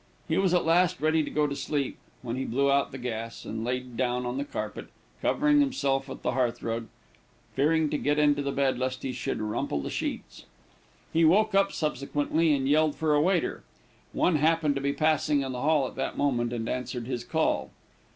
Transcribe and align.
He 0.27 0.39
was 0.39 0.51
at 0.51 0.65
last 0.65 0.99
ready 0.99 1.21
to 1.23 1.29
go 1.29 1.45
to 1.45 1.55
sleep, 1.55 1.99
when 2.23 2.35
he 2.35 2.43
blew 2.43 2.71
out 2.71 2.91
his 2.91 2.99
gas, 3.03 3.45
and 3.45 3.63
laid 3.63 3.95
down 3.95 4.25
on 4.25 4.39
the 4.39 4.43
carpet, 4.43 4.87
covering 5.21 5.59
himself 5.59 6.09
with 6.09 6.23
the 6.23 6.31
hearth 6.31 6.63
rug, 6.63 6.87
fearing 7.53 7.87
to 7.91 7.99
get 7.99 8.17
into 8.17 8.41
the 8.41 8.51
bed 8.51 8.79
lest 8.79 9.03
he 9.03 9.11
should 9.11 9.39
rumple 9.39 9.79
the 9.79 9.91
sheets. 9.91 10.45
He 11.13 11.23
woke 11.23 11.53
up 11.53 11.71
subsequently, 11.71 12.51
and 12.51 12.67
yelled 12.67 12.95
for 12.95 13.13
a 13.13 13.21
waiter. 13.21 13.63
One 14.11 14.37
happened 14.37 14.73
to 14.73 14.81
be 14.81 14.91
passing 14.91 15.41
in 15.43 15.51
the 15.51 15.61
hall 15.61 15.85
at 15.87 15.93
that 15.97 16.17
moment, 16.17 16.51
and 16.51 16.67
answered 16.67 17.05
his 17.05 17.23
call. 17.23 17.69